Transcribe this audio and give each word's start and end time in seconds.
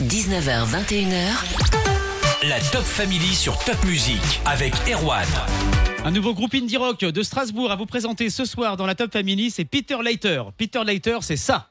19h, 0.00 0.66
21h. 0.66 1.32
La 2.46 2.60
Top 2.70 2.82
Family 2.82 3.34
sur 3.34 3.58
Top 3.60 3.82
Music 3.86 4.20
avec 4.44 4.74
Erwan. 4.92 5.24
Un 6.04 6.10
nouveau 6.10 6.34
groupe 6.34 6.54
indie 6.54 6.76
rock 6.76 7.00
de 7.00 7.22
Strasbourg 7.22 7.70
à 7.70 7.76
vous 7.76 7.86
présenter 7.86 8.28
ce 8.28 8.44
soir 8.44 8.76
dans 8.76 8.84
la 8.84 8.94
Top 8.94 9.10
Family, 9.10 9.50
c'est 9.50 9.64
Peter 9.64 9.96
Leiter. 10.04 10.42
Peter 10.58 10.84
Leiter, 10.84 11.16
c'est 11.22 11.38
ça. 11.38 11.70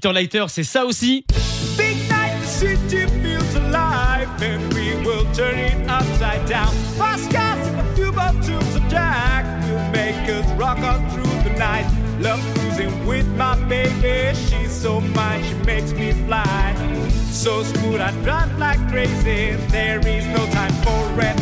Peter 0.00 0.14
Leiter, 0.14 0.44
c'est 0.48 0.64
ça 0.64 0.86
aussi. 0.86 1.26
Big 1.76 2.08
night, 2.08 2.32
the 2.40 2.46
city 2.46 3.06
feels 3.20 3.54
alive, 3.54 4.28
and 4.40 4.72
we 4.72 4.96
will 5.04 5.26
turn 5.34 5.58
it 5.58 5.74
upside 5.90 6.48
down. 6.48 6.72
And 6.98 7.78
a 7.78 7.94
few 7.94 8.08
of 8.08 8.88
Jack 8.88 9.44
will 9.68 9.90
make 9.92 10.26
us 10.30 10.46
rock 10.58 10.78
on 10.78 11.06
through 11.10 11.42
the 11.44 11.54
night. 11.58 11.84
Love 12.18 12.40
cruising 12.54 13.06
with 13.06 13.26
my 13.36 13.56
baby, 13.68 14.34
she's 14.34 14.72
so 14.72 15.02
fine, 15.12 15.44
she 15.44 15.54
makes 15.66 15.92
me 15.92 16.12
fly. 16.26 16.74
So 17.30 17.62
smooth, 17.62 18.00
I 18.00 18.12
drive 18.22 18.58
like 18.58 18.80
crazy. 18.88 19.56
There 19.68 20.00
is 20.00 20.26
no 20.28 20.46
time 20.46 20.72
for 20.82 21.14
lights. 21.14 21.39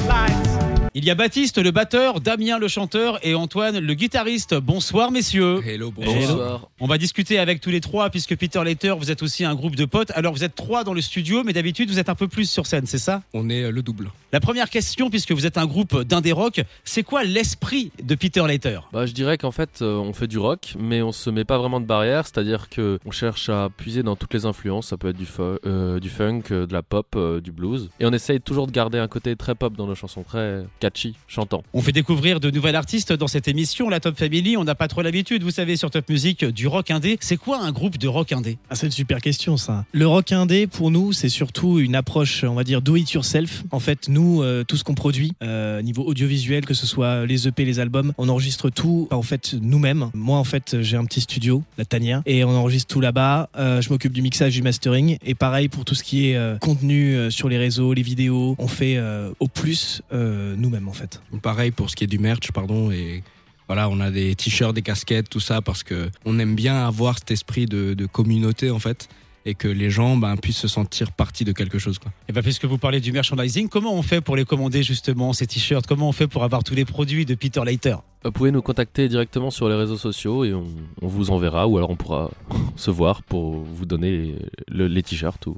Il 1.01 1.05
y 1.05 1.11
a 1.11 1.15
Baptiste, 1.15 1.59
le 1.59 1.71
batteur, 1.71 2.21
Damien, 2.21 2.59
le 2.59 2.67
chanteur 2.67 3.25
et 3.25 3.37
Antoine, 3.37 3.79
le 3.79 3.95
guitariste. 3.95 4.57
Bonsoir, 4.57 5.13
messieurs. 5.13 5.61
Hello, 5.65 5.93
Bonsoir. 5.93 6.67
On 6.81 6.89
va 6.89 6.99
discuter 6.99 7.39
avec 7.39 7.61
tous 7.61 7.71
les 7.71 7.81
trois, 7.81 8.11
puisque 8.11 8.35
Peter 8.37 8.61
Leiter, 8.65 8.97
vous 8.99 9.13
êtes 9.13 9.23
aussi 9.23 9.45
un 9.45 9.55
groupe 9.55 9.77
de 9.77 9.85
potes. 9.85 10.11
Alors, 10.17 10.33
vous 10.33 10.43
êtes 10.43 10.57
trois 10.57 10.83
dans 10.83 10.95
le 10.95 11.01
studio, 11.01 11.45
mais 11.45 11.53
d'habitude, 11.53 11.89
vous 11.89 12.01
êtes 12.01 12.09
un 12.09 12.17
peu 12.17 12.27
plus 12.27 12.51
sur 12.51 12.67
scène, 12.67 12.87
c'est 12.87 12.99
ça? 12.99 13.23
On 13.33 13.49
est 13.49 13.63
euh, 13.63 13.71
le 13.71 13.83
double. 13.83 14.11
La 14.33 14.41
première 14.41 14.69
question, 14.71 15.09
puisque 15.09 15.31
vous 15.31 15.47
êtes 15.47 15.57
un 15.57 15.67
groupe 15.67 16.03
d'indé 16.03 16.33
rock, 16.33 16.63
c'est 16.83 17.05
quoi 17.05 17.23
l'esprit 17.23 17.93
de 18.03 18.17
Peter 18.17 18.45
Leiter? 18.49 18.81
Bah, 18.93 19.07
je 19.07 19.13
dirais 19.13 19.39
qu'en 19.39 19.53
fait, 19.53 19.83
euh, 19.83 19.95
on 19.99 20.13
fait 20.13 20.27
du 20.27 20.39
rock, 20.39 20.75
mais 20.81 21.01
on 21.01 21.13
se 21.13 21.31
met 21.31 21.45
pas 21.45 21.59
vraiment 21.59 21.81
de 21.81 21.87
barrière, 21.87 22.27
c'est-à-dire 22.27 22.69
que 22.69 22.99
on 23.07 23.13
cherche 23.13 23.49
à 23.51 23.69
puiser 23.75 24.03
dans 24.03 24.17
toutes 24.17 24.35
les 24.35 24.47
influences. 24.47 24.89
Ça 24.89 24.97
peut 24.97 25.11
être 25.11 25.17
du, 25.17 25.27
fu- 25.27 25.43
euh, 25.65 26.01
du 26.01 26.11
funk, 26.11 26.43
de 26.51 26.73
la 26.73 26.83
pop, 26.83 27.07
euh, 27.15 27.41
du 27.41 27.53
blues, 27.53 27.89
et 28.01 28.07
on 28.07 28.13
essaye 28.13 28.41
toujours 28.41 28.67
de 28.67 28.73
garder 28.73 28.99
un 28.99 29.07
côté 29.07 29.37
très 29.37 29.55
pop 29.55 29.77
dans 29.77 29.87
nos 29.87 29.95
chansons, 29.95 30.25
très 30.25 30.65
catchy, 30.89 31.15
chantant. 31.27 31.63
On 31.75 31.83
fait 31.83 31.93
découvrir 31.93 32.41
de 32.41 32.51
nouvelles 32.51 32.77
artistes 32.77 33.13
dans 33.13 33.27
cette 33.27 33.47
émission, 33.47 33.91
la 33.91 34.01
Top 34.01 34.17
Family. 34.17 34.57
On 34.57 34.65
n'a 34.65 34.75
pas 34.75 34.89
trop 34.89 35.03
l'habitude, 35.03 35.43
vous 35.43 35.51
savez, 35.51 35.77
sur 35.77 35.91
Top 35.91 36.09
Music, 36.09 36.45
du 36.47 36.67
rock 36.67 36.91
indé. 36.91 37.19
C'est 37.21 37.37
quoi 37.37 37.61
un 37.61 37.73
groupe 37.73 37.99
de 37.99 38.09
rock 38.09 38.33
indé? 38.33 38.57
Ah, 38.71 38.75
c'est 38.75 38.87
une 38.87 38.93
super 38.93 39.21
question 39.21 39.57
ça. 39.59 39.85
Le 39.93 40.07
rock 40.07 40.33
indé 40.33 40.67
pour 40.67 40.91
nous 40.91 41.13
c'est 41.13 41.29
surtout 41.29 41.79
une 41.79 41.95
approche 41.95 42.45
on 42.45 42.55
va 42.55 42.65
dire 42.65 42.81
do 42.81 42.97
it 42.97 43.11
yourself. 43.13 43.65
En 43.71 43.81
fait 43.81 44.09
nous 44.09 44.43
euh, 44.43 44.65
tout 44.65 44.77
ce 44.77 44.85
qu'on 44.85 44.95
produit 44.95 45.33
euh, 45.43 45.83
niveau 45.83 46.05
audiovisuel 46.05 46.65
que 46.65 46.75
ce 46.75 46.87
soit 46.87 47.27
les 47.27 47.47
EP 47.49 47.65
les 47.65 47.81
albums 47.81 48.13
on 48.19 48.29
enregistre 48.29 48.71
tout 48.71 49.09
en 49.11 49.23
fait 49.23 49.55
nous-mêmes. 49.61 50.11
Moi 50.15 50.39
en 50.39 50.45
fait 50.45 50.77
j'ai 50.81 50.97
un 50.97 51.05
petit 51.05 51.21
studio 51.21 51.63
la 51.77 51.85
tanière 51.85 52.23
et 52.25 52.45
on 52.45 52.51
enregistre 52.51 52.93
tout 52.95 53.01
là-bas. 53.01 53.51
Euh, 53.59 53.83
je 53.83 53.91
m'occupe 53.91 54.13
du 54.13 54.23
mixage 54.23 54.55
du 54.55 54.63
mastering 54.63 55.19
et 55.25 55.35
pareil 55.35 55.69
pour 55.69 55.85
tout 55.85 55.95
ce 55.95 56.03
qui 56.03 56.31
est 56.31 56.37
euh, 56.37 56.57
contenu 56.59 57.15
euh, 57.15 57.31
sur 57.31 57.49
les 57.49 57.59
réseaux 57.59 57.93
les 57.93 58.03
vidéos 58.03 58.57
on 58.59 58.69
fait 58.69 58.97
euh, 58.97 59.31
au 59.41 59.49
plus 59.49 60.03
euh, 60.13 60.55
nous-mêmes 60.69 60.89
en 60.89 60.93
fait. 60.93 61.21
Pareil 61.43 61.71
pour 61.71 61.89
ce 61.91 61.97
qui 61.97 62.05
est 62.05 62.09
du 62.09 62.19
merch, 62.19 62.51
pardon, 62.53 62.91
et 62.91 63.23
voilà, 63.67 63.89
on 63.89 64.01
a 64.01 64.11
des 64.11 64.35
t-shirts, 64.35 64.75
des 64.75 64.83
casquettes, 64.83 65.29
tout 65.29 65.41
ça, 65.41 65.61
parce 65.63 65.83
que 65.83 66.11
on 66.25 66.39
aime 66.39 66.55
bien 66.55 66.87
avoir 66.87 67.19
cet 67.19 67.31
esprit 67.31 67.67
de, 67.67 67.95
de 67.95 68.07
communauté, 68.07 68.71
en 68.71 68.79
fait, 68.79 69.09
et 69.45 69.55
que 69.55 69.69
les 69.69 69.89
gens 69.91 70.17
ben, 70.17 70.37
puissent 70.37 70.59
se 70.59 70.69
sentir 70.69 71.13
partie 71.13 71.45
de 71.45 71.53
quelque 71.53 71.79
chose. 71.79 71.99
Quoi. 71.99 72.11
Et 72.29 72.33
bien, 72.33 72.43
puisque 72.43 72.65
vous 72.67 72.77
parlez 72.79 73.01
du 73.01 73.13
merchandising, 73.13 73.69
comment 73.69 73.95
on 73.95 74.03
fait 74.03 74.21
pour 74.21 74.37
les 74.37 74.45
commander 74.45 74.83
justement, 74.83 75.33
ces 75.33 75.47
t-shirts? 75.47 75.87
Comment 75.87 76.09
on 76.09 76.13
fait 76.13 76.27
pour 76.29 76.45
avoir 76.45 76.65
tous 76.65 76.75
les 76.75 76.85
produits 76.85 77.25
de 77.25 77.35
Peter 77.35 77.63
Leiter? 77.65 77.97
Vous 78.25 78.33
pouvez 78.33 78.51
nous 78.51 78.63
contacter 78.63 79.09
directement 79.09 79.51
sur 79.51 79.69
les 79.69 79.75
réseaux 79.77 79.97
sociaux 79.97 80.45
et 80.45 80.53
on, 80.53 80.67
on 81.01 81.07
vous 81.07 81.31
enverra, 81.31 81.67
ou 81.67 81.77
alors 81.79 81.91
on 81.91 81.97
pourra 81.97 82.31
se 82.77 82.91
voir 82.91 83.23
pour 83.23 83.53
vous 83.61 83.87
donner 83.87 84.11
les, 84.11 84.35
le- 84.69 84.89
les 84.89 85.03
t-shirts 85.03 85.47
ou, 85.47 85.57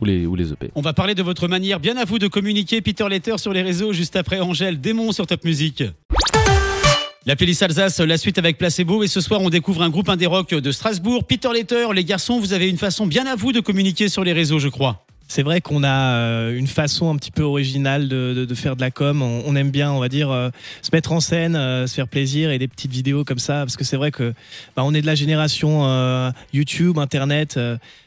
ou 0.00 0.04
les, 0.04 0.20
les 0.20 0.50
E 0.50 0.52
EP. 0.52 0.70
On 0.74 0.80
va 0.80 0.92
parler 0.92 1.14
de 1.14 1.22
votre 1.22 1.48
manière 1.48 1.80
bien 1.80 1.96
à 1.96 2.04
vous 2.04 2.18
de 2.18 2.28
communiquer 2.28 2.80
Peter 2.80 3.08
Leiter 3.08 3.38
sur 3.38 3.52
les 3.52 3.62
réseaux 3.62 3.92
juste 3.92 4.16
après 4.16 4.40
Angèle 4.40 4.80
Démon 4.80 5.12
sur 5.12 5.26
Top 5.26 5.44
Music. 5.44 5.84
La 7.26 7.36
playlist 7.36 7.62
Alsace, 7.62 8.00
la 8.00 8.16
suite 8.16 8.38
avec 8.38 8.56
Placebo. 8.56 9.02
Et 9.02 9.08
ce 9.08 9.20
soir, 9.20 9.42
on 9.42 9.50
découvre 9.50 9.82
un 9.82 9.90
groupe 9.90 10.08
indé 10.08 10.24
rock 10.24 10.54
de 10.54 10.72
Strasbourg. 10.72 11.24
Peter 11.24 11.50
Leiter, 11.52 11.88
les 11.94 12.04
garçons, 12.04 12.40
vous 12.40 12.54
avez 12.54 12.68
une 12.68 12.78
façon 12.78 13.06
bien 13.06 13.26
à 13.26 13.36
vous 13.36 13.52
de 13.52 13.60
communiquer 13.60 14.08
sur 14.08 14.24
les 14.24 14.32
réseaux, 14.32 14.58
je 14.58 14.68
crois. 14.68 15.04
C'est 15.30 15.44
vrai 15.44 15.60
qu'on 15.60 15.84
a 15.84 16.16
euh, 16.16 16.58
une 16.58 16.66
façon 16.66 17.08
un 17.08 17.14
petit 17.14 17.30
peu 17.30 17.44
originale 17.44 18.08
de, 18.08 18.54
faire 18.56 18.74
de 18.74 18.80
la 18.80 18.90
com. 18.90 19.22
On, 19.22 19.54
aime 19.54 19.70
bien, 19.70 19.92
on 19.92 20.00
va 20.00 20.08
dire, 20.08 20.28
euh, 20.32 20.50
se 20.82 20.90
mettre 20.92 21.12
en 21.12 21.20
scène, 21.20 21.54
euh, 21.54 21.86
se 21.86 21.94
faire 21.94 22.08
plaisir 22.08 22.50
et 22.50 22.58
des 22.58 22.66
petites 22.66 22.90
vidéos 22.90 23.22
comme 23.22 23.38
ça. 23.38 23.60
Parce 23.60 23.76
que 23.76 23.84
c'est 23.84 23.96
vrai 23.96 24.10
que 24.10 24.34
bah, 24.74 24.82
on 24.84 24.92
est 24.92 25.02
de 25.02 25.06
la 25.06 25.14
génération 25.14 26.32
YouTube, 26.52 26.98
Internet. 26.98 27.60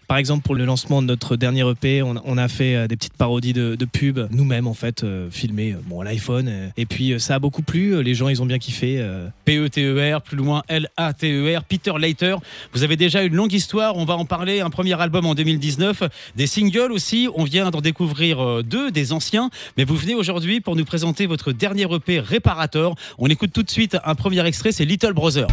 par 0.09 0.17
exemple, 0.17 0.44
pour 0.44 0.53
le 0.53 0.66
lancement 0.66 1.01
de 1.01 1.07
notre 1.07 1.38
dernier 1.38 1.66
EP, 1.66 2.03
on, 2.03 2.38
a 2.38 2.47
fait 2.50 2.89
des 2.89 2.97
petites 2.97 3.16
parodies 3.16 3.53
de, 3.53 3.85
pubs 3.85 4.28
nous-mêmes, 4.29 4.67
en 4.67 4.73
fait, 4.73 5.06
filmées 5.31 5.78
bon, 5.85 6.01
à 6.01 6.03
l'iPhone. 6.03 6.51
et 6.75 6.85
puis, 6.85 7.17
ça 7.22 7.35
a 7.35 7.39
beaucoup 7.39 7.62
plu. 7.62 8.03
Les 8.03 8.16
gens, 8.16 8.28
ils 8.28 8.41
ont 8.41 8.45
bien 8.45 8.59
kiffé. 8.59 9.01
P-E-T-E-R, 9.45 10.22
plus 10.22 10.35
loin 10.35 10.62
L-A-T-E-R, 10.67 11.63
Peter 11.63 11.94
Leiter. 11.97 12.35
Vous 12.73 12.83
avez 12.83 12.97
déjà 12.97 13.23
une 13.23 13.33
longue 13.33 13.53
histoire, 13.53 13.95
on 13.95 14.03
va 14.03 14.16
en 14.16 14.25
parler. 14.25 14.59
Un 14.59 14.69
premier 14.69 15.00
album 15.00 15.25
en 15.25 15.35
2019, 15.35 16.03
des 16.35 16.47
singles 16.47 16.91
aussi. 16.91 17.12
On 17.35 17.44
vient 17.44 17.69
d'en 17.69 17.81
découvrir 17.81 18.44
euh, 18.44 18.63
deux, 18.63 18.91
des 18.91 19.13
anciens. 19.13 19.50
Mais 19.78 19.84
vous 19.84 19.96
venez 19.96 20.16
aujourd'hui 20.16 20.62
pour 20.62 20.75
nous 20.75 20.85
présenter 20.85 21.25
votre 21.25 21.51
dernier 21.51 21.84
EP 21.94 22.19
Réparator. 22.19 22.96
On 23.18 23.28
écoute 23.28 23.51
tout 23.53 23.63
de 23.63 23.69
suite 23.69 23.97
un 24.03 24.16
premier 24.16 24.46
extrait, 24.46 24.72
c'est 24.72 24.85
Little 24.85 25.13
Brother. 25.13 25.47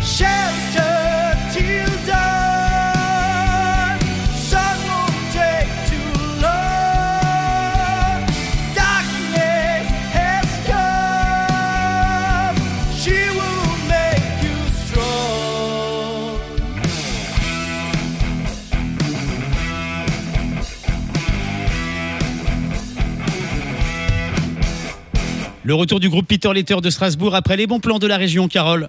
Le 25.71 25.77
retour 25.77 26.01
du 26.01 26.09
groupe 26.09 26.27
Peter 26.27 26.53
Leiter 26.53 26.81
de 26.83 26.91
Strasbourg 26.91 27.37
après 27.37 27.57
les 27.57 27.69
bons 27.69 27.79
plans 27.79 28.01
de 28.01 28.09
la 28.09 28.17
région, 28.17 28.49
Carole. 28.49 28.89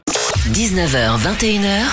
19h, 0.52 1.16
21h. 1.20 1.84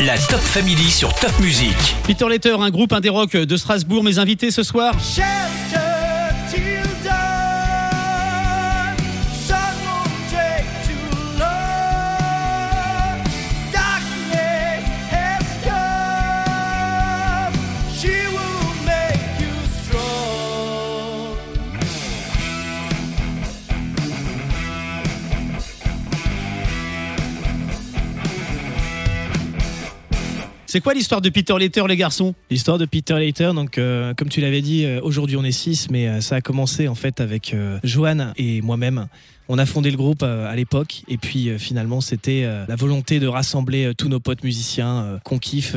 La 0.00 0.18
Top 0.18 0.40
Family 0.40 0.90
sur 0.90 1.10
Top 1.14 1.32
Music. 1.40 1.74
Peter 2.06 2.28
Leiter, 2.28 2.54
un 2.60 2.68
groupe 2.68 2.92
indé 2.92 3.08
rock 3.08 3.34
de 3.34 3.56
Strasbourg, 3.56 4.04
mes 4.04 4.18
invités 4.18 4.50
ce 4.50 4.62
soir. 4.62 4.94
C'est 30.70 30.82
quoi 30.82 30.92
l'histoire 30.92 31.22
de 31.22 31.30
Peter 31.30 31.54
Leiter, 31.58 31.82
les 31.88 31.96
garçons? 31.96 32.34
L'histoire 32.50 32.76
de 32.76 32.84
Peter 32.84 33.18
Leiter, 33.18 33.52
donc 33.54 33.78
euh, 33.78 34.12
comme 34.12 34.28
tu 34.28 34.42
l'avais 34.42 34.60
dit, 34.60 34.84
euh, 34.84 35.00
aujourd'hui 35.02 35.34
on 35.36 35.42
est 35.42 35.50
six, 35.50 35.88
mais 35.90 36.06
euh, 36.06 36.20
ça 36.20 36.36
a 36.36 36.40
commencé 36.42 36.88
en 36.88 36.94
fait 36.94 37.22
avec 37.22 37.56
Joanne 37.84 38.34
et 38.36 38.60
moi-même. 38.60 39.06
On 39.48 39.56
a 39.56 39.64
fondé 39.64 39.90
le 39.90 39.96
groupe 39.96 40.22
à 40.22 40.54
l'époque 40.54 41.04
et 41.08 41.16
puis 41.16 41.58
finalement 41.58 42.02
c'était 42.02 42.46
la 42.68 42.76
volonté 42.76 43.18
de 43.18 43.26
rassembler 43.26 43.92
tous 43.96 44.10
nos 44.10 44.20
potes 44.20 44.44
musiciens 44.44 45.18
qu'on 45.24 45.38
kiffe, 45.38 45.74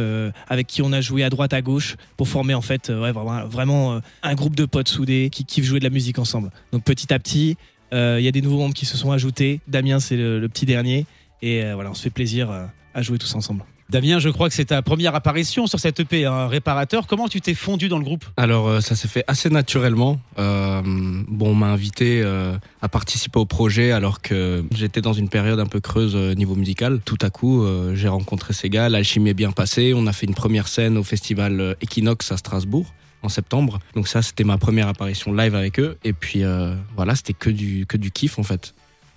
avec 0.49 0.67
qui 0.67 0.81
on 0.81 0.91
a 0.91 0.99
joué 0.99 1.23
à 1.23 1.29
droite 1.29 1.53
à 1.53 1.61
gauche 1.61 1.95
pour 2.17 2.27
former 2.27 2.53
en 2.53 2.59
fait 2.59 2.91
vraiment, 2.91 4.01
un 4.23 4.35
groupe 4.35 4.57
de 4.57 4.65
potes 4.65 4.89
soudés 4.89 5.29
qui 5.31 5.45
kiffent 5.45 5.63
jouer 5.63 5.79
de 5.79 5.85
la 5.85 5.89
musique 5.89 6.19
ensemble. 6.19 6.51
Donc 6.73 6.83
petit 6.83 7.13
à 7.13 7.19
petit, 7.19 7.55
il 7.93 8.19
y 8.19 8.27
a 8.27 8.31
des 8.33 8.41
nouveaux 8.41 8.57
membres 8.57 8.73
qui 8.73 8.85
se 8.85 8.97
sont 8.97 9.13
ajoutés. 9.13 9.61
Damien 9.69 10.01
c'est 10.01 10.17
le, 10.17 10.41
le 10.41 10.49
petit 10.49 10.65
dernier 10.65 11.05
et 11.41 11.63
voilà 11.71 11.91
on 11.91 11.93
se 11.93 12.03
fait 12.03 12.09
plaisir 12.09 12.51
à 12.93 13.01
jouer 13.01 13.19
tous 13.19 13.33
ensemble. 13.35 13.63
Damien, 13.91 14.19
je 14.19 14.29
crois 14.29 14.47
que 14.47 14.55
c'est 14.55 14.65
ta 14.65 14.81
première 14.81 15.15
apparition 15.15 15.67
sur 15.67 15.77
cette 15.77 15.99
EP, 15.99 16.25
un 16.25 16.47
réparateur. 16.47 17.07
Comment 17.07 17.27
tu 17.27 17.41
t'es 17.41 17.53
fondu 17.53 17.89
dans 17.89 17.97
le 17.97 18.05
groupe? 18.05 18.23
Alors 18.37 18.69
euh, 18.69 18.79
ça 18.79 18.95
s'est 18.95 19.09
fait 19.09 19.25
assez 19.27 19.49
naturellement. 19.49 20.17
Euh, 20.39 20.81
bon, 21.27 21.49
on 21.49 21.55
m'a 21.55 21.65
invité 21.65 22.21
euh, 22.23 22.55
à 22.81 22.87
participer 22.87 23.37
au 23.37 23.45
projet 23.45 23.91
alors 23.91 24.21
que 24.21 24.63
j'étais 24.73 25.01
dans 25.01 25.11
une 25.11 25.27
période 25.27 25.59
un 25.59 25.65
peu 25.65 25.81
creuse 25.81 26.15
euh, 26.15 26.33
niveau 26.35 26.55
musical. 26.55 27.01
Tout 27.03 27.17
à 27.21 27.29
coup, 27.29 27.65
j'ai 27.93 28.07
rencontré 28.07 28.53
ces 28.53 28.69
gars, 28.69 28.87
l'alchimie 28.87 29.31
est 29.31 29.33
bien 29.33 29.51
passée. 29.51 29.91
On 29.93 30.07
a 30.07 30.13
fait 30.13 30.25
une 30.25 30.35
première 30.35 30.69
scène 30.69 30.97
au 30.97 31.03
festival 31.03 31.75
Equinox 31.81 32.31
à 32.31 32.37
Strasbourg 32.37 32.93
en 33.23 33.29
septembre. 33.29 33.79
Donc 33.93 34.07
ça, 34.07 34.21
c'était 34.21 34.45
ma 34.45 34.57
première 34.57 34.87
apparition 34.87 35.33
live 35.33 35.53
avec 35.53 35.81
eux. 35.81 35.97
Et 36.05 36.13
puis 36.13 36.43
voilà, 36.95 37.15
c'était 37.15 37.33
que 37.33 37.49
du 37.49 37.85
que 37.85 37.97
du 37.97 38.09
kiff 38.09 38.39
en 38.39 38.43
fait. 38.43 38.73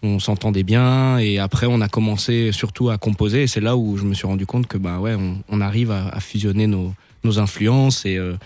On 0.07 0.19
s'entendait 0.19 0.65
bien 0.65 1.17
et 1.17 1.39
après 1.39 1.67
on 1.67 1.81
a 1.81 1.89
commencé 1.89 2.53
surtout 2.53 2.91
à 2.91 2.99
composer. 2.99 3.45
Et 3.45 3.47
c'est 3.47 3.63
là 3.63 3.75
où 3.75 3.97
je 3.97 4.05
me 4.05 4.13
suis 4.13 4.27
rendu 4.27 4.45
compte 4.45 4.67
que 4.67 4.77
bah 4.77 4.99
ouais, 4.99 5.17
on, 5.49 5.61
arrive 5.63 5.91
à, 5.91 6.09
à 6.09 6.21
fusionner 6.21 6.67
nos 6.67 6.93
nos 7.25 7.39
influences 7.39 8.05
et 8.05 8.19
euh, 8.19 8.37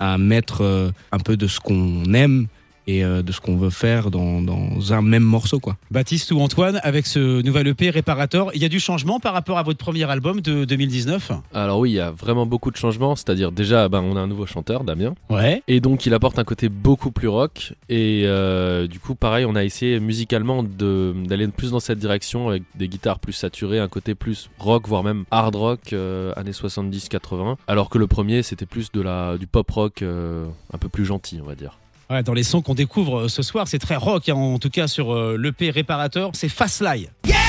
à 0.00 0.18
mettre 0.18 0.62
euh, 0.62 0.90
un 1.12 1.18
peu 1.18 1.36
de 1.36 1.46
ce 1.46 1.60
qu'on 1.60 2.12
aime 2.14 2.48
et 2.86 3.04
euh, 3.04 3.22
de 3.22 3.32
ce 3.32 3.40
qu'on 3.40 3.56
veut 3.56 3.70
faire 3.70 4.10
dans, 4.10 4.42
dans 4.42 4.92
un 4.92 5.02
même 5.02 5.22
morceau 5.22 5.60
quoi. 5.60 5.76
Baptiste 5.90 6.30
ou 6.32 6.40
Antoine, 6.40 6.80
avec 6.82 7.06
ce 7.06 7.42
nouvel 7.42 7.68
EP 7.68 7.90
réparateur, 7.90 8.50
il 8.54 8.62
y 8.62 8.64
a 8.64 8.68
du 8.68 8.80
changement 8.80 9.20
par 9.20 9.32
rapport 9.32 9.58
à 9.58 9.62
votre 9.62 9.78
premier 9.78 10.08
album 10.10 10.40
de 10.40 10.64
2019 10.64 11.32
Alors 11.54 11.78
oui, 11.78 11.90
il 11.90 11.94
y 11.94 12.00
a 12.00 12.10
vraiment 12.10 12.46
beaucoup 12.46 12.70
de 12.70 12.76
changements. 12.76 13.16
C'est-à-dire 13.16 13.52
déjà, 13.52 13.88
ben, 13.88 14.00
on 14.00 14.16
a 14.16 14.20
un 14.20 14.26
nouveau 14.26 14.46
chanteur, 14.46 14.84
Damien. 14.84 15.14
Ouais. 15.30 15.62
Et 15.68 15.80
donc 15.80 16.06
il 16.06 16.14
apporte 16.14 16.38
un 16.38 16.44
côté 16.44 16.68
beaucoup 16.68 17.10
plus 17.10 17.28
rock. 17.28 17.72
Et 17.88 18.24
euh, 18.26 18.86
du 18.86 19.00
coup, 19.00 19.14
pareil, 19.14 19.44
on 19.44 19.54
a 19.54 19.64
essayé 19.64 20.00
musicalement 20.00 20.62
d'aller 20.62 21.48
plus 21.48 21.70
dans 21.70 21.80
cette 21.80 21.98
direction 21.98 22.48
avec 22.48 22.62
des 22.74 22.88
guitares 22.88 23.18
plus 23.18 23.32
saturées, 23.32 23.78
un 23.78 23.88
côté 23.88 24.14
plus 24.14 24.50
rock, 24.58 24.88
voire 24.88 25.02
même 25.02 25.24
hard 25.30 25.56
rock, 25.56 25.92
euh, 25.92 26.32
années 26.36 26.50
70-80. 26.50 27.56
Alors 27.66 27.88
que 27.88 27.98
le 27.98 28.06
premier, 28.06 28.42
c'était 28.42 28.66
plus 28.66 28.90
de 28.92 29.00
la, 29.00 29.36
du 29.38 29.46
pop 29.46 29.70
rock 29.70 30.02
euh, 30.02 30.46
un 30.72 30.78
peu 30.78 30.88
plus 30.88 31.04
gentil, 31.04 31.40
on 31.42 31.46
va 31.46 31.54
dire. 31.54 31.78
Ouais, 32.10 32.22
dans 32.22 32.34
les 32.34 32.42
sons 32.42 32.60
qu'on 32.62 32.74
découvre 32.74 33.20
euh, 33.20 33.28
ce 33.28 33.42
soir, 33.42 33.66
c'est 33.68 33.78
très 33.78 33.96
rock, 33.96 34.28
hein, 34.28 34.34
en 34.34 34.58
tout 34.58 34.70
cas 34.70 34.88
sur 34.88 35.14
euh, 35.14 35.36
l'EP 35.38 35.70
réparateur, 35.70 36.30
c'est 36.34 36.48
Fast. 36.48 36.82
Yeah! 37.24 37.43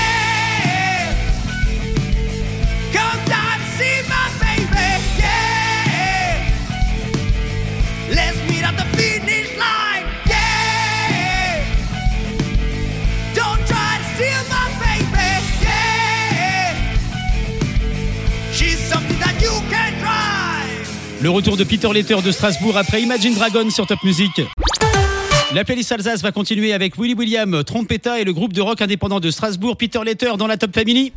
Le 21.25 21.31
retour 21.31 21.57
de 21.57 21.63
Peter 21.63 21.91
Letter 21.91 22.17
de 22.23 22.31
Strasbourg 22.31 22.77
après 22.77 23.01
Imagine 23.01 23.33
Dragon 23.33 23.67
sur 23.71 23.87
Top 23.87 23.97
Music. 24.03 24.43
La 25.55 25.63
playlist 25.63 25.91
Alsace 25.91 26.21
va 26.21 26.31
continuer 26.31 26.71
avec 26.71 26.99
Willy 26.99 27.15
William, 27.15 27.63
Trompetta 27.63 28.19
et 28.19 28.23
le 28.23 28.31
groupe 28.31 28.53
de 28.53 28.61
rock 28.61 28.79
indépendant 28.83 29.19
de 29.19 29.31
Strasbourg, 29.31 29.75
Peter 29.75 30.01
Letter 30.05 30.33
dans 30.37 30.45
la 30.45 30.57
Top 30.57 30.75
Family. 30.75 31.11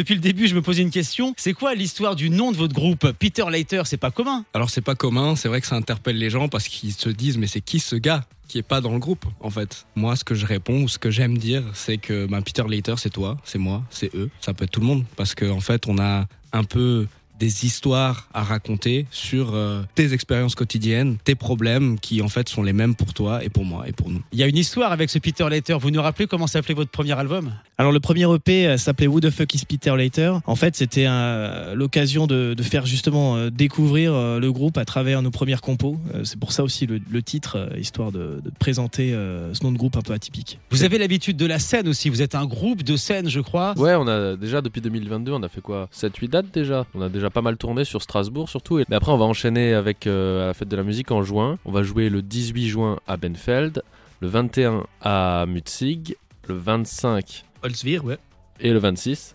Depuis 0.00 0.14
le 0.14 0.22
début, 0.22 0.48
je 0.48 0.54
me 0.54 0.62
posais 0.62 0.80
une 0.80 0.90
question. 0.90 1.34
C'est 1.36 1.52
quoi 1.52 1.74
l'histoire 1.74 2.16
du 2.16 2.30
nom 2.30 2.52
de 2.52 2.56
votre 2.56 2.72
groupe? 2.72 3.12
Peter 3.18 3.44
Letter, 3.50 3.82
c'est 3.84 3.98
pas 3.98 4.10
commun. 4.10 4.46
Alors 4.54 4.70
c'est 4.70 4.80
pas 4.80 4.94
commun, 4.94 5.36
c'est 5.36 5.48
vrai 5.48 5.60
que 5.60 5.66
ça 5.66 5.76
interpelle 5.76 6.16
les 6.16 6.30
gens 6.30 6.48
parce 6.48 6.68
qu'ils 6.68 6.94
se 6.94 7.10
disent 7.10 7.36
mais 7.36 7.46
c'est 7.46 7.60
qui 7.60 7.80
ce 7.80 7.96
gars 7.96 8.24
qui 8.48 8.56
est 8.56 8.62
pas 8.62 8.80
dans 8.80 8.94
le 8.94 8.98
groupe 8.98 9.26
en 9.40 9.50
fait? 9.50 9.86
Moi 9.96 10.16
ce 10.16 10.24
que 10.24 10.34
je 10.34 10.46
réponds 10.46 10.84
ou 10.84 10.88
ce 10.88 10.96
que 10.96 11.10
j'aime 11.10 11.36
dire 11.36 11.64
c'est 11.74 11.98
que 11.98 12.24
ben, 12.24 12.40
Peter 12.40 12.64
Later 12.66 12.94
c'est 12.96 13.10
toi, 13.10 13.36
c'est 13.44 13.58
moi, 13.58 13.84
c'est 13.90 14.14
eux, 14.14 14.30
ça 14.40 14.54
peut 14.54 14.64
être 14.64 14.70
tout 14.70 14.80
le 14.80 14.86
monde 14.86 15.04
parce 15.16 15.34
qu'en 15.34 15.50
en 15.50 15.60
fait 15.60 15.86
on 15.86 15.98
a 15.98 16.24
un 16.54 16.64
peu 16.64 17.06
des 17.40 17.64
histoires 17.64 18.28
à 18.34 18.44
raconter 18.44 19.06
sur 19.10 19.54
euh, 19.54 19.82
tes 19.94 20.12
expériences 20.12 20.54
quotidiennes, 20.54 21.16
tes 21.24 21.34
problèmes 21.34 21.98
qui 21.98 22.20
en 22.22 22.28
fait 22.28 22.48
sont 22.48 22.62
les 22.62 22.72
mêmes 22.74 22.94
pour 22.94 23.14
toi 23.14 23.42
et 23.42 23.48
pour 23.48 23.64
moi 23.64 23.88
et 23.88 23.92
pour 23.92 24.10
nous. 24.10 24.20
Il 24.32 24.38
y 24.38 24.42
a 24.42 24.46
une 24.46 24.58
histoire 24.58 24.92
avec 24.92 25.10
ce 25.10 25.18
Peter 25.18 25.48
Letter. 25.50 25.76
Vous 25.80 25.90
nous 25.90 26.02
rappelez 26.02 26.26
comment 26.28 26.46
s'appelait 26.46 26.74
votre 26.74 26.90
premier 26.90 27.18
album? 27.18 27.52
Alors 27.78 27.92
le 27.92 28.00
premier 28.00 28.32
EP 28.32 28.66
euh, 28.66 28.76
s'appelait 28.76 29.06
Who 29.06 29.20
the 29.20 29.30
fuck 29.30 29.52
is 29.54 29.64
Peter 29.66 29.96
Later. 29.96 30.40
En 30.44 30.54
fait, 30.54 30.76
c'était 30.76 31.06
euh, 31.08 31.74
l'occasion 31.74 32.26
de, 32.26 32.52
de 32.54 32.62
faire 32.62 32.84
justement 32.84 33.36
euh, 33.36 33.50
découvrir 33.50 34.12
euh, 34.12 34.38
le 34.38 34.52
groupe 34.52 34.76
à 34.76 34.84
travers 34.84 35.22
nos 35.22 35.30
premières 35.30 35.62
compos. 35.62 35.96
Euh, 36.14 36.24
c'est 36.24 36.38
pour 36.38 36.52
ça 36.52 36.62
aussi 36.62 36.86
le, 36.86 37.00
le 37.10 37.22
titre, 37.22 37.56
euh, 37.56 37.78
histoire 37.78 38.12
de, 38.12 38.42
de 38.44 38.50
présenter 38.58 39.14
euh, 39.14 39.54
ce 39.54 39.64
nom 39.64 39.72
de 39.72 39.78
groupe 39.78 39.96
un 39.96 40.02
peu 40.02 40.12
atypique. 40.12 40.58
Vous 40.70 40.84
avez 40.84 40.98
l'habitude 40.98 41.38
de 41.38 41.46
la 41.46 41.58
scène 41.58 41.88
aussi. 41.88 42.10
Vous 42.10 42.20
êtes 42.20 42.34
un 42.34 42.44
groupe 42.44 42.82
de 42.82 42.96
scène, 42.96 43.30
je 43.30 43.40
crois. 43.40 43.72
Ouais, 43.78 43.94
on 43.94 44.06
a 44.06 44.36
déjà 44.36 44.60
depuis 44.60 44.82
2022, 44.82 45.32
on 45.32 45.42
a 45.42 45.48
fait 45.48 45.62
quoi? 45.62 45.88
7-8 45.94 46.28
dates 46.28 46.52
déjà? 46.52 46.84
On 46.94 47.00
a 47.00 47.08
déjà 47.08 47.29
pas 47.30 47.42
mal 47.42 47.56
tourné 47.56 47.84
sur 47.84 48.02
Strasbourg 48.02 48.48
surtout. 48.48 48.78
Et 48.78 48.84
mais 48.88 48.96
après, 48.96 49.12
on 49.12 49.16
va 49.18 49.24
enchaîner 49.24 49.74
avec 49.74 50.06
euh, 50.06 50.44
à 50.44 50.46
la 50.48 50.54
fête 50.54 50.68
de 50.68 50.76
la 50.76 50.82
musique 50.82 51.10
en 51.10 51.22
juin. 51.22 51.58
On 51.64 51.72
va 51.72 51.82
jouer 51.82 52.08
le 52.08 52.22
18 52.22 52.68
juin 52.68 52.98
à 53.06 53.16
Benfeld, 53.16 53.82
le 54.20 54.28
21 54.28 54.84
à 55.00 55.44
Mutzig, 55.46 56.16
le 56.48 56.56
25 56.56 57.44
Holzwir, 57.62 58.04
ouais. 58.04 58.18
et 58.60 58.72
le 58.72 58.78
26. 58.78 59.34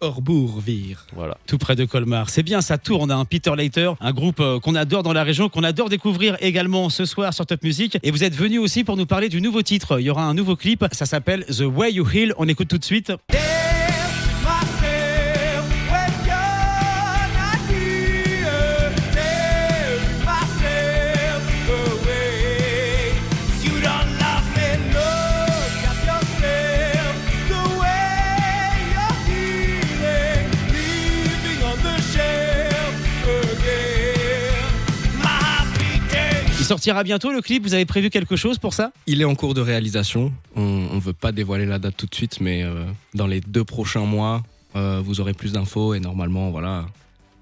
Orbourvir. 0.00 1.06
Voilà. 1.14 1.38
Tout 1.46 1.56
près 1.56 1.74
de 1.74 1.84
Colmar. 1.84 2.28
C'est 2.28 2.42
bien, 2.42 2.60
ça 2.60 2.76
tourne. 2.76 3.10
Hein. 3.10 3.24
Peter 3.24 3.52
Later, 3.56 3.94
un 4.00 4.12
groupe 4.12 4.40
euh, 4.40 4.60
qu'on 4.60 4.74
adore 4.74 5.02
dans 5.02 5.14
la 5.14 5.24
région, 5.24 5.48
qu'on 5.48 5.62
adore 5.62 5.88
découvrir 5.88 6.36
également 6.40 6.90
ce 6.90 7.06
soir 7.06 7.32
sur 7.32 7.46
Top 7.46 7.62
Music. 7.62 7.98
Et 8.02 8.10
vous 8.10 8.22
êtes 8.22 8.34
venu 8.34 8.58
aussi 8.58 8.84
pour 8.84 8.96
nous 8.96 9.06
parler 9.06 9.28
du 9.28 9.40
nouveau 9.40 9.62
titre. 9.62 9.98
Il 9.98 10.04
y 10.04 10.10
aura 10.10 10.24
un 10.24 10.34
nouveau 10.34 10.54
clip. 10.54 10.84
Ça 10.92 11.06
s'appelle 11.06 11.46
The 11.46 11.62
Way 11.62 11.94
You 11.94 12.06
Heal. 12.12 12.34
On 12.36 12.46
écoute 12.46 12.68
tout 12.68 12.78
de 12.78 12.84
suite. 12.84 13.12
Sortira 36.66 37.02
bientôt 37.04 37.32
le 37.32 37.40
clip. 37.40 37.62
Vous 37.62 37.74
avez 37.74 37.86
prévu 37.86 38.10
quelque 38.10 38.36
chose 38.36 38.58
pour 38.58 38.74
ça 38.74 38.92
Il 39.06 39.20
est 39.20 39.24
en 39.24 39.34
cours 39.34 39.54
de 39.54 39.60
réalisation. 39.60 40.32
On 40.54 40.94
ne 40.94 41.00
veut 41.00 41.12
pas 41.12 41.32
dévoiler 41.32 41.64
la 41.66 41.78
date 41.78 41.96
tout 41.96 42.06
de 42.06 42.14
suite, 42.14 42.40
mais 42.40 42.62
euh, 42.62 42.84
dans 43.14 43.26
les 43.26 43.40
deux 43.40 43.64
prochains 43.64 44.04
mois, 44.04 44.42
euh, 44.74 45.00
vous 45.02 45.20
aurez 45.20 45.32
plus 45.32 45.52
d'infos 45.52 45.94
et 45.94 46.00
normalement, 46.00 46.50
voilà, 46.50 46.86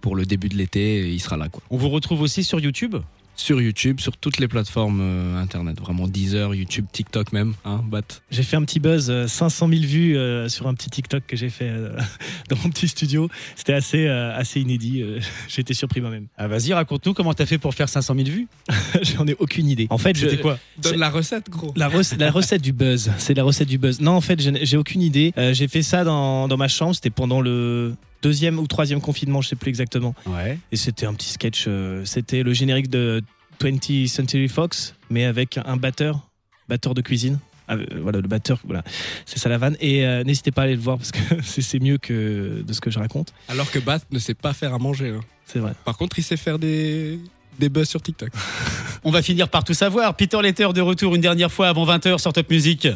pour 0.01 0.15
le 0.15 0.27
début 0.27 0.49
de 0.49 0.57
l'été, 0.57 1.11
il 1.11 1.21
sera 1.21 1.37
là. 1.37 1.49
Quoi. 1.49 1.63
On 1.71 1.77
vous 1.77 1.89
retrouve 1.89 2.21
aussi 2.21 2.45
sur 2.45 2.61
YouTube. 2.61 2.97
Sur 3.37 3.61
YouTube, 3.61 3.99
sur 4.01 4.17
toutes 4.17 4.39
les 4.39 4.47
plateformes 4.47 5.01
euh, 5.03 5.43
internet, 5.43 5.81
vraiment 5.81 6.07
Deezer, 6.07 6.55
YouTube, 6.55 6.87
TikTok 6.93 7.33
même, 7.33 7.55
hein, 7.65 7.83
Bat. 7.85 8.03
J'ai 8.31 8.45
fait 8.45 8.57
un 8.57 8.63
petit 8.63 8.79
buzz, 8.79 9.11
euh, 9.11 9.27
500 9.27 9.69
000 9.69 9.81
vues 9.83 10.17
euh, 10.17 10.49
sur 10.49 10.69
un 10.69 10.75
petit 10.75 10.89
TikTok 10.89 11.25
que 11.27 11.37
j'ai 11.37 11.51
fait 11.51 11.69
euh, 11.69 11.99
dans 12.49 12.57
mon 12.63 12.71
petit 12.71 12.87
studio. 12.87 13.29
C'était 13.57 13.73
assez, 13.73 14.07
euh, 14.07 14.35
assez 14.37 14.61
inédit. 14.61 15.03
euh, 15.03 15.19
J'ai 15.49 15.63
été 15.63 15.75
surpris 15.75 16.01
moi-même. 16.01 16.29
Ah, 16.39 16.47
vas-y, 16.47 16.73
raconte-nous 16.73 17.13
comment 17.13 17.35
t'as 17.35 17.45
fait 17.45 17.59
pour 17.59 17.75
faire 17.75 17.89
500 17.89 18.15
000 18.15 18.29
vues. 18.29 18.47
J'en 19.03 19.27
ai 19.27 19.35
aucune 19.41 19.69
idée. 19.69 19.89
En 19.91 19.99
fait, 19.99 20.17
je- 20.17 20.29
C'était 20.29 20.41
quoi? 20.41 20.59
Donne 20.81 20.99
la 20.99 21.11
recette, 21.11 21.51
gros. 21.51 21.73
La, 21.75 21.89
rec- 21.89 22.17
la 22.19 22.31
recette 22.31 22.63
du 22.63 22.73
buzz, 22.73 23.11
c'est 23.19 23.35
la 23.35 23.43
recette 23.43 23.69
du 23.69 23.79
buzz. 23.79 24.01
Non, 24.01 24.13
en 24.13 24.21
fait, 24.21 24.41
j'ai 24.65 24.77
aucune 24.77 25.03
idée. 25.03 25.33
Euh, 25.39 25.53
j'ai 25.53 25.67
fait 25.67 25.83
ça 25.83 26.05
dans, 26.05 26.47
dans 26.47 26.57
ma 26.57 26.69
chambre, 26.69 26.95
c'était 26.95 27.11
pendant 27.11 27.41
le 27.41 27.95
deuxième 28.25 28.59
ou 28.59 28.67
troisième 28.67 29.01
confinement, 29.03 29.43
je 29.43 29.49
sais 29.49 29.57
plus 29.57 29.69
exactement. 29.69 30.15
Ouais. 30.27 30.59
Et 30.73 30.77
c'était 30.77 31.05
un 31.07 31.13
petit 31.15 31.29
sketch, 31.29 31.67
euh, 31.69 32.05
c'était 32.07 32.43
le 32.43 32.55
générique 32.55 32.89
de 32.89 33.23
20th 33.61 34.09
Century 34.09 34.49
Fox, 34.49 34.95
mais 35.11 35.25
avec 35.27 35.59
un 35.65 35.77
batteur, 35.77 36.21
batteur 36.69 36.95
de 36.95 37.03
cuisine. 37.03 37.39
Ah, 37.69 37.75
euh, 37.75 37.85
voilà, 38.03 38.21
le 38.21 38.29
batteur, 38.29 38.59
voilà, 38.65 38.83
c'est 39.27 39.39
ça 39.39 39.49
la 39.51 39.59
vanne. 39.59 39.77
Et 39.81 40.05
euh, 40.07 40.25
n'hésitez 40.25 40.51
pas 40.51 40.63
à 40.63 40.65
aller 40.65 40.75
le 40.75 40.81
voir 40.81 40.97
parce 40.99 41.13
que 41.13 41.19
c'est 41.43 41.61
c'est 41.63 41.79
mieux 41.81 41.99
que 41.99 42.63
de 42.67 42.73
ce 42.73 42.81
que 42.81 42.91
je 42.91 42.99
raconte. 42.99 43.33
Alors 43.49 43.71
que 43.71 43.79
Bat 43.79 44.01
ne 44.11 44.19
sait 44.19 44.35
pas 44.35 44.55
faire 44.55 44.73
à 44.75 44.79
manger. 44.79 45.11
hein. 45.11 45.21
C'est 45.47 45.59
vrai. 45.59 45.73
Par 45.85 45.97
contre, 45.99 46.19
il 46.19 46.23
sait 46.23 46.39
faire 46.39 46.59
des, 46.59 47.19
des 47.59 47.69
buzz 47.69 47.89
sur 47.89 48.01
TikTok. 48.01 48.31
On 49.05 49.11
va 49.11 49.21
finir 49.23 49.49
par 49.51 49.65
tout 49.65 49.75
savoir. 49.75 50.15
Peter 50.17 50.41
Letter 50.43 50.69
de 50.75 50.81
retour 50.81 51.15
une 51.15 51.21
dernière 51.21 51.53
fois 51.53 51.69
avant 51.69 51.85
20h 51.87 52.19
sur 52.19 52.33
Top 52.33 52.51
Music. 52.51 52.89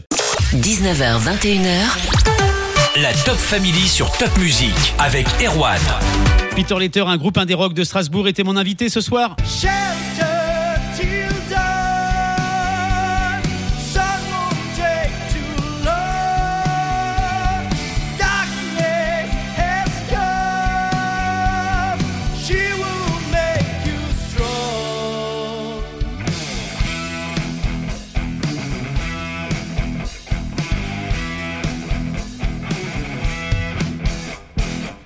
19h, 0.54 1.20
21h, 1.22 2.37
La 3.02 3.12
Top 3.12 3.36
Family 3.36 3.86
sur 3.86 4.10
Top 4.10 4.36
Music 4.38 4.74
avec 4.98 5.28
Erwan. 5.40 5.78
Peter 6.56 6.74
Letter, 6.76 7.04
un 7.06 7.16
groupe 7.16 7.38
indé 7.38 7.54
rock 7.54 7.72
de 7.72 7.84
Strasbourg, 7.84 8.26
était 8.26 8.42
mon 8.42 8.56
invité 8.56 8.88
ce 8.88 9.00
soir. 9.00 9.36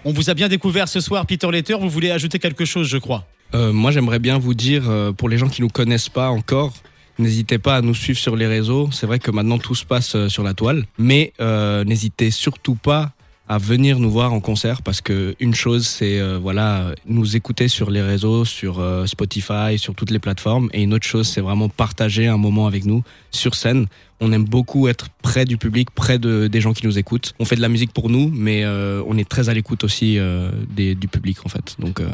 On 0.05 0.13
vous 0.13 0.31
a 0.31 0.35
bien 0.35 0.49
découvert 0.49 0.89
ce 0.89 1.01
soir, 1.01 1.27
Peter 1.27 1.49
Letter. 1.51 1.77
Vous 1.81 1.89
voulez 1.89 2.11
ajouter 2.11 2.41
quelque 2.41 2.65
chose, 2.65 2.89
je 2.89 2.99
crois. 2.99 3.25
Euh, 3.55 3.73
moi, 3.73 3.93
j'aimerais 3.93 4.19
bien 4.19 4.39
vous 4.39 4.55
dire, 4.55 4.89
euh, 4.89 5.13
pour 5.13 5.29
les 5.29 5.39
gens 5.39 5.49
qui 5.49 5.63
nous 5.63 5.69
connaissent 5.69 6.09
pas 6.09 6.31
encore, 6.31 6.73
n'hésitez 7.21 7.59
pas 7.59 7.77
à 7.77 7.83
nous 7.83 7.95
suivre 7.95 8.19
sur 8.19 8.35
les 8.35 8.49
réseaux. 8.49 8.89
C'est 8.91 9.07
vrai 9.07 9.21
que 9.21 9.31
maintenant 9.31 9.59
tout 9.59 9.77
se 9.77 9.85
passe 9.85 10.17
euh, 10.17 10.29
sur 10.29 10.43
la 10.43 10.55
toile, 10.55 10.87
mais 10.99 11.33
n'hésitez 11.39 12.33
surtout 12.33 12.75
pas 12.75 13.13
à 13.49 13.59
venir 13.59 13.99
nous 13.99 14.11
voir 14.11 14.33
en 14.33 14.41
concert 14.41 14.83
parce 14.83 15.01
que 15.01 15.35
une 15.41 15.55
chose 15.55 15.87
c'est 15.87 16.21
euh, 16.21 16.39
voilà 16.41 16.95
nous 17.07 17.37
écouter 17.37 17.69
sur 17.69 17.91
les 17.91 18.01
réseaux 18.01 18.45
sur 18.45 18.79
euh, 18.79 19.07
Spotify 19.07 19.79
sur 19.79 19.95
toutes 19.95 20.11
les 20.11 20.19
plateformes. 20.19 20.71
Et 20.73 20.83
une 20.83 20.95
autre 20.95 21.07
chose 21.07 21.29
c'est 21.29 21.41
vraiment 21.41 21.69
partager 21.69 22.29
un 22.29 22.37
moment 22.37 22.67
avec 22.67 22.85
nous 22.85 23.03
sur 23.31 23.55
scène. 23.55 23.87
On 24.21 24.33
aime 24.33 24.45
beaucoup 24.45 24.89
être 24.89 25.09
près 25.23 25.45
du 25.45 25.57
public 25.57 25.91
près 25.91 26.19
de, 26.19 26.47
des 26.47 26.61
gens 26.61 26.73
qui 26.73 26.87
nous 26.87 26.99
écoutent. 26.99 27.35
On 27.41 27.45
fait 27.45 27.57
de 27.57 27.63
la 27.63 27.69
musique 27.69 27.93
pour 27.93 28.09
nous 28.09 28.31
mais 28.33 28.65
euh, 28.65 29.03
on 29.07 29.19
est 29.19 29.29
très 29.29 29.49
à 29.49 29.55
l'écoute 29.55 29.85
aussi 29.85 30.19
euh, 30.19 30.51
des, 30.71 30.95
du 30.95 31.09
public 31.09 31.39
en 31.45 31.49
fait. 31.49 31.77
Donc 31.79 32.01
euh, 32.01 32.09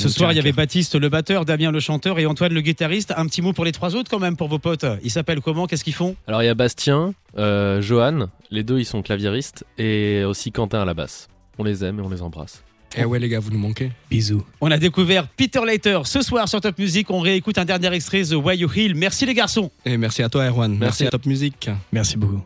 Ce 0.00 0.08
soir, 0.08 0.32
il 0.32 0.36
y 0.36 0.38
avait. 0.38 0.52
Baptiste 0.52 0.94
le 0.94 1.08
batteur, 1.08 1.44
Damien 1.44 1.70
le 1.70 1.80
chanteur 1.80 2.18
et 2.18 2.26
Antoine 2.26 2.52
le 2.54 2.60
guitariste. 2.60 3.12
Un 3.16 3.26
petit 3.26 3.42
mot 3.42 3.52
pour 3.52 3.64
les 3.64 3.72
trois 3.72 3.94
autres 3.94 4.10
quand 4.10 4.18
même, 4.18 4.36
pour 4.36 4.48
vos 4.48 4.58
potes. 4.58 4.86
Ils 5.04 5.10
s'appellent 5.10 5.40
comment? 5.40 5.66
Qu'est-ce 5.66 5.84
qu'ils 5.84 5.92
font? 5.94 6.16
Alors 6.26 6.42
il 6.42 6.46
y 6.46 6.48
a 6.48 6.54
Bastien, 6.54 7.12
euh, 7.38 7.82
Johan, 7.82 8.28
les 8.50 8.62
deux 8.62 8.78
ils 8.78 8.84
sont 8.86 9.02
claviéristes, 9.02 9.64
et 9.78 10.22
aussi 10.24 10.52
Quentin 10.52 10.80
à 10.80 10.84
la 10.84 10.94
basse. 10.94 11.28
On 11.58 11.64
les 11.64 11.84
aime 11.84 11.98
et 11.98 12.02
on 12.02 12.08
les 12.08 12.22
embrasse. 12.22 12.62
Eh 12.96 13.04
ouais 13.04 13.18
les 13.18 13.28
gars 13.28 13.40
vous 13.40 13.50
nous 13.50 13.58
manquez 13.58 13.90
Bisous. 14.10 14.44
On 14.60 14.70
a 14.70 14.78
découvert 14.78 15.26
Peter 15.28 15.60
Leiter 15.66 16.00
ce 16.04 16.22
soir 16.22 16.48
sur 16.48 16.60
Top 16.60 16.78
Music. 16.78 17.10
On 17.10 17.20
réécoute 17.20 17.58
un 17.58 17.64
dernier 17.64 17.92
extrait, 17.92 18.22
The 18.22 18.34
Why 18.34 18.56
You 18.58 18.70
Heal. 18.74 18.94
Merci 18.94 19.26
les 19.26 19.34
garçons. 19.34 19.70
et 19.84 19.96
merci 19.98 20.22
à 20.22 20.28
toi 20.30 20.46
Erwan 20.46 20.70
merci, 20.70 20.80
Merci. 20.80 21.06
à 21.06 21.10
Top 21.10 21.26
Music 21.26 21.68
Merci 21.92 22.16
beaucoup. 22.16 22.42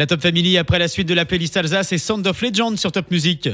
La 0.00 0.06
Top 0.06 0.22
Family 0.22 0.56
après 0.56 0.78
la 0.78 0.88
suite 0.88 1.06
de 1.06 1.12
la 1.12 1.26
playlist 1.26 1.58
Alsace 1.58 1.92
et 1.92 1.98
Sound 1.98 2.26
of 2.26 2.40
Legend 2.40 2.78
sur 2.78 2.90
Top 2.90 3.10
Music. 3.10 3.50